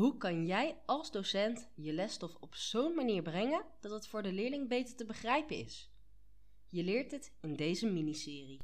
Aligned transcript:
Hoe 0.00 0.16
kan 0.16 0.46
jij 0.46 0.76
als 0.86 1.10
docent 1.10 1.68
je 1.74 1.92
lesstof 1.92 2.34
op 2.40 2.54
zo'n 2.54 2.94
manier 2.94 3.22
brengen 3.22 3.64
dat 3.80 3.90
het 3.90 4.06
voor 4.06 4.22
de 4.22 4.32
leerling 4.32 4.68
beter 4.68 4.96
te 4.96 5.04
begrijpen 5.04 5.56
is? 5.56 5.90
Je 6.68 6.84
leert 6.84 7.10
het 7.10 7.32
in 7.40 7.54
deze 7.56 7.86
miniserie. 7.86 8.60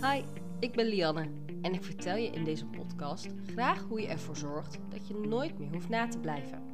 Hi, 0.00 0.22
ik 0.60 0.72
ben 0.72 0.86
Lianne 0.86 1.30
en 1.62 1.72
ik 1.74 1.84
vertel 1.84 2.16
je 2.16 2.30
in 2.30 2.44
deze 2.44 2.66
podcast 2.66 3.26
graag 3.46 3.82
hoe 3.82 4.00
je 4.00 4.06
ervoor 4.06 4.36
zorgt 4.36 4.78
dat 4.88 5.08
je 5.08 5.14
nooit 5.14 5.58
meer 5.58 5.72
hoeft 5.72 5.88
na 5.88 6.08
te 6.08 6.18
blijven. 6.18 6.70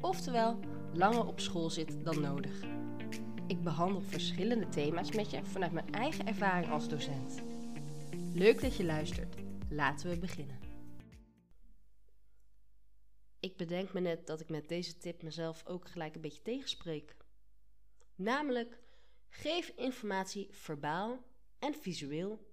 Oftewel, 0.00 0.58
langer 0.94 1.26
op 1.26 1.40
school 1.40 1.70
zit 1.70 2.04
dan 2.04 2.20
nodig. 2.20 2.62
Ik 3.46 3.62
behandel 3.62 4.00
verschillende 4.00 4.68
thema's 4.68 5.12
met 5.12 5.30
je 5.30 5.44
vanuit 5.44 5.72
mijn 5.72 5.92
eigen 5.92 6.26
ervaring 6.26 6.70
als 6.70 6.88
docent. 6.88 7.42
Leuk 8.34 8.60
dat 8.60 8.76
je 8.76 8.84
luistert. 8.84 9.34
Laten 9.68 10.10
we 10.10 10.18
beginnen. 10.18 10.69
Ik 13.40 13.56
bedenk 13.56 13.92
me 13.92 14.00
net 14.00 14.26
dat 14.26 14.40
ik 14.40 14.48
met 14.48 14.68
deze 14.68 14.98
tip 14.98 15.22
mezelf 15.22 15.66
ook 15.66 15.88
gelijk 15.88 16.14
een 16.14 16.20
beetje 16.20 16.42
tegenspreek. 16.42 17.16
Namelijk, 18.14 18.78
geef 19.28 19.72
informatie 19.76 20.48
verbaal 20.50 21.24
en 21.58 21.74
visueel. 21.74 22.48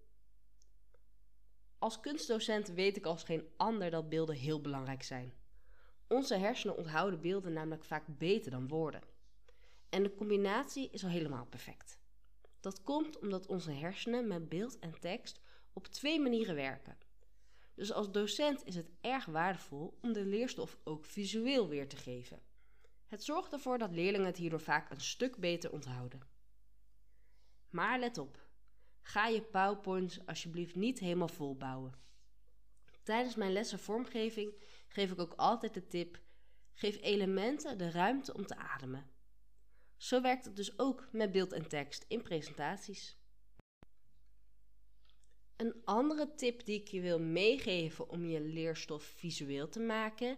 Als 1.80 2.00
kunstdocent 2.00 2.68
weet 2.68 2.98
ik 2.98 3.05
als 3.05 3.23
geen 3.23 3.48
ander 3.58 3.92
dat 3.92 4.09
beelden 4.09 4.36
heel 4.36 4.62
belangrijk 4.62 5.04
zijn. 5.04 5.34
Onze 6.08 6.36
hersenen 6.36 6.78
onthouden 6.78 7.22
beelden 7.22 7.54
namelijk 7.54 7.84
vaak 7.84 8.04
beter 8.08 8.52
dan 8.52 8.67
woorden. 8.67 9.02
En 9.90 10.04
de 10.04 10.16
combinatie 10.16 10.90
is 10.92 11.04
al 11.04 11.09
helemaal 11.09 11.45
perfect. 11.45 12.00
Dat 12.59 12.84
komt 12.84 13.20
omdat 13.20 13.48
onze 13.48 13.72
hersenen 13.72 14.28
met 14.28 14.50
beeld 14.50 14.80
en 14.80 15.00
tekst 15.00 15.40
op 15.73 15.88
twee 15.88 16.20
manieren 16.20 16.56
werken. 16.56 16.98
Dus 17.77 17.91
als 17.91 18.12
docent 18.12 18.66
is 18.66 18.76
het 18.76 18.90
erg 19.02 19.26
waardevol 19.26 19.98
om 20.02 20.13
de 20.13 20.26
leerstof 20.26 20.77
ook 20.84 21.05
visueel 21.05 21.67
weer 21.67 21.88
te 21.88 21.95
geven. 21.95 22.41
Het 23.05 23.23
zorgt 23.23 23.53
ervoor 23.53 23.77
dat 23.77 23.91
leerlingen 23.91 24.25
het 24.25 24.38
hierdoor 24.38 24.61
vaak 24.61 24.92
een 24.92 25.02
stuk 25.02 25.38
beter 25.38 25.72
onthouden. 25.72 26.22
Maar 27.69 28.00
let 28.00 28.17
op, 28.17 28.47
ga 29.02 29.28
je 29.28 29.42
PowerPoint 29.42 30.19
alsjeblieft 30.25 30.75
niet 30.75 31.00
helemaal 31.00 31.28
vol 31.28 31.56
bouwen. 31.56 31.94
Tijdens 33.03 33.36
mijn 33.36 33.53
lessen 33.53 33.80
vormgeving 33.80 34.53
geef 34.88 35.12
ik 35.12 35.19
ook 35.19 35.34
altijd 35.36 35.73
de 35.73 35.88
tip: 35.88 36.19
geef 36.73 37.02
elementen 37.02 37.78
de 37.78 37.91
ruimte 37.91 38.34
om 38.34 38.45
te 38.45 38.56
ademen. 38.56 39.09
Zo 39.97 40.22
werkt 40.22 40.45
het 40.45 40.56
dus 40.56 40.80
ook 40.80 41.08
met 41.12 41.31
beeld 41.31 41.52
en 41.52 41.67
tekst 41.67 42.06
in 42.08 42.22
presentaties. 42.22 43.17
Een 45.58 45.81
andere 45.83 46.33
tip 46.36 46.66
die 46.66 46.80
ik 46.80 46.88
je 46.88 47.02
wil 47.02 47.19
meegeven 47.19 48.09
om 48.09 48.25
je 48.25 48.41
leerstof 48.41 49.03
visueel 49.03 49.69
te 49.69 49.80
maken, 49.80 50.38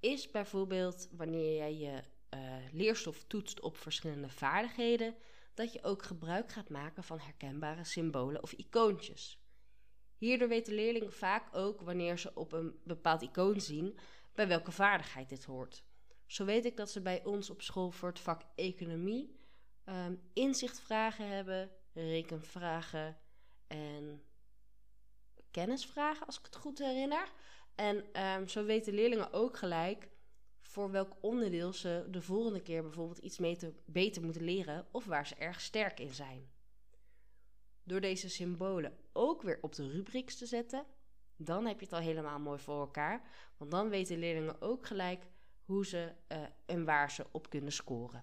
is 0.00 0.30
bijvoorbeeld 0.30 1.08
wanneer 1.12 1.56
jij 1.56 1.76
je 1.76 2.02
uh, 2.34 2.56
leerstof 2.72 3.24
toetst 3.24 3.60
op 3.60 3.76
verschillende 3.76 4.28
vaardigheden, 4.28 5.14
dat 5.54 5.72
je 5.72 5.82
ook 5.82 6.02
gebruik 6.02 6.52
gaat 6.52 6.68
maken 6.68 7.04
van 7.04 7.18
herkenbare 7.18 7.84
symbolen 7.84 8.42
of 8.42 8.52
icoontjes. 8.52 9.40
Hierdoor 10.16 10.48
weten 10.48 10.74
leerlingen 10.74 11.12
vaak 11.12 11.56
ook 11.56 11.80
wanneer 11.80 12.18
ze 12.18 12.34
op 12.34 12.52
een 12.52 12.80
bepaald 12.84 13.22
icoon 13.22 13.60
zien 13.60 13.98
bij 14.34 14.48
welke 14.48 14.72
vaardigheid 14.72 15.28
dit 15.28 15.44
hoort. 15.44 15.84
Zo 16.26 16.44
weet 16.44 16.64
ik 16.64 16.76
dat 16.76 16.90
ze 16.90 17.00
bij 17.00 17.24
ons 17.24 17.50
op 17.50 17.62
school 17.62 17.90
voor 17.90 18.08
het 18.08 18.20
vak 18.20 18.42
economie 18.54 19.38
um, 19.84 20.20
inzichtvragen 20.32 21.28
hebben, 21.28 21.70
rekenvragen 21.92 23.18
en 23.66 24.22
kennisvragen, 25.50 26.26
als 26.26 26.38
ik 26.38 26.44
het 26.44 26.56
goed 26.56 26.78
herinner. 26.78 27.32
En 27.74 28.22
um, 28.22 28.48
zo 28.48 28.64
weten 28.64 28.94
leerlingen 28.94 29.32
ook 29.32 29.56
gelijk 29.56 30.08
voor 30.60 30.90
welk 30.90 31.16
onderdeel 31.20 31.72
ze 31.72 32.06
de 32.10 32.22
volgende 32.22 32.62
keer 32.62 32.82
bijvoorbeeld 32.82 33.18
iets 33.18 33.38
beter 33.84 34.22
moeten 34.22 34.42
leren 34.42 34.86
of 34.90 35.04
waar 35.04 35.26
ze 35.26 35.34
erg 35.34 35.60
sterk 35.60 36.00
in 36.00 36.14
zijn. 36.14 36.50
Door 37.82 38.00
deze 38.00 38.28
symbolen 38.28 38.96
ook 39.12 39.42
weer 39.42 39.58
op 39.60 39.74
de 39.74 39.90
rubrics 39.90 40.36
te 40.36 40.46
zetten, 40.46 40.86
dan 41.36 41.66
heb 41.66 41.78
je 41.78 41.84
het 41.84 41.94
al 41.94 42.00
helemaal 42.00 42.38
mooi 42.38 42.58
voor 42.58 42.80
elkaar. 42.80 43.28
Want 43.56 43.70
dan 43.70 43.88
weten 43.88 44.18
leerlingen 44.18 44.60
ook 44.60 44.86
gelijk 44.86 45.26
hoe 45.64 45.86
ze 45.86 46.12
uh, 46.28 46.38
en 46.66 46.84
waar 46.84 47.10
ze 47.10 47.26
op 47.30 47.50
kunnen 47.50 47.72
scoren. 47.72 48.22